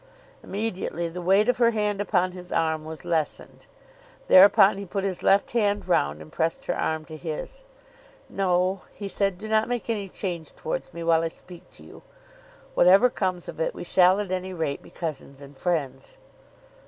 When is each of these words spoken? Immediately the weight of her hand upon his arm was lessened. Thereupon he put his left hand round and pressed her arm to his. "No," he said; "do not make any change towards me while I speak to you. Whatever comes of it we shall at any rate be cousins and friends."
Immediately 0.41 1.09
the 1.09 1.21
weight 1.21 1.47
of 1.47 1.59
her 1.59 1.69
hand 1.69 2.01
upon 2.01 2.31
his 2.31 2.51
arm 2.51 2.85
was 2.85 3.05
lessened. 3.05 3.67
Thereupon 4.29 4.79
he 4.79 4.85
put 4.87 5.03
his 5.03 5.21
left 5.21 5.51
hand 5.51 5.87
round 5.87 6.23
and 6.23 6.31
pressed 6.31 6.65
her 6.65 6.75
arm 6.75 7.05
to 7.05 7.15
his. 7.15 7.63
"No," 8.27 8.81
he 8.95 9.07
said; 9.07 9.37
"do 9.37 9.47
not 9.47 9.69
make 9.69 9.91
any 9.91 10.09
change 10.09 10.55
towards 10.55 10.91
me 10.91 11.03
while 11.03 11.21
I 11.21 11.27
speak 11.27 11.69
to 11.73 11.83
you. 11.83 12.01
Whatever 12.73 13.11
comes 13.11 13.47
of 13.47 13.59
it 13.59 13.75
we 13.75 13.83
shall 13.83 14.19
at 14.19 14.31
any 14.31 14.55
rate 14.55 14.81
be 14.81 14.89
cousins 14.89 15.39
and 15.39 15.55
friends." 15.55 16.17